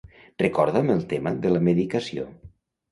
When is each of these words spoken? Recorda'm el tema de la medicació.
Recorda'm 0.43 0.89
el 0.95 1.03
tema 1.13 1.37
de 1.45 1.55
la 1.55 1.63
medicació. 1.71 2.29